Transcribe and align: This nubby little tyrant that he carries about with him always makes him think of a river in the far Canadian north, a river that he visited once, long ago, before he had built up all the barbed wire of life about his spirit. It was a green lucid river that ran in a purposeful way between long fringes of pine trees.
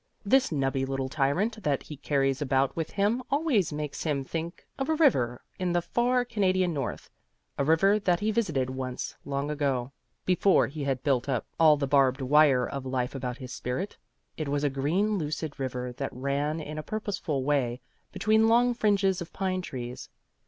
This 0.25 0.49
nubby 0.51 0.83
little 0.83 1.09
tyrant 1.09 1.61
that 1.61 1.83
he 1.83 1.95
carries 1.95 2.41
about 2.41 2.75
with 2.75 2.89
him 2.89 3.21
always 3.29 3.71
makes 3.71 4.01
him 4.03 4.23
think 4.23 4.65
of 4.79 4.89
a 4.89 4.95
river 4.95 5.43
in 5.59 5.73
the 5.73 5.81
far 5.83 6.25
Canadian 6.25 6.73
north, 6.73 7.07
a 7.55 7.63
river 7.63 7.99
that 7.99 8.19
he 8.19 8.31
visited 8.31 8.71
once, 8.71 9.13
long 9.25 9.51
ago, 9.51 9.91
before 10.25 10.65
he 10.65 10.83
had 10.85 11.03
built 11.03 11.29
up 11.29 11.45
all 11.59 11.77
the 11.77 11.85
barbed 11.85 12.19
wire 12.21 12.65
of 12.67 12.83
life 12.83 13.13
about 13.13 13.37
his 13.37 13.53
spirit. 13.53 13.95
It 14.37 14.47
was 14.47 14.63
a 14.63 14.71
green 14.71 15.19
lucid 15.19 15.59
river 15.59 15.91
that 15.93 16.11
ran 16.11 16.59
in 16.59 16.79
a 16.79 16.81
purposeful 16.81 17.43
way 17.43 17.79
between 18.11 18.47
long 18.47 18.73
fringes 18.73 19.21
of 19.21 19.31
pine 19.31 19.61
trees. 19.61 20.09